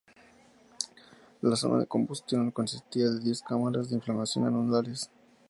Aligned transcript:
La 1.41 1.55
zona 1.55 1.77
de 1.77 1.85
combustión 1.85 2.49
consistía 2.49 3.07
de 3.11 3.19
diez 3.19 3.43
cámaras 3.43 3.89
de 3.91 3.95
inflamación 3.97 4.47
anulares. 4.47 5.11